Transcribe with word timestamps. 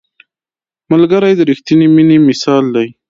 ملګری 0.91 1.33
د 1.35 1.41
رښتیني 1.49 1.87
مینې 1.95 2.17
مثال 2.29 2.63
دی 2.75 2.87